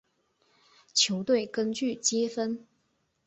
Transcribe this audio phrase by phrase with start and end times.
[0.95, 2.65] 球队根据积分。